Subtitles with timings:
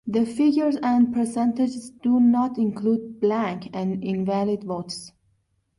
[0.07, 5.11] The figures and percentages do not include blank and invalid votes.